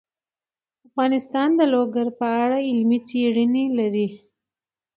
[0.87, 4.07] افغانستان د لوگر په اړه علمي څېړنې لري.